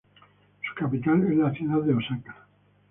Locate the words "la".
1.37-1.53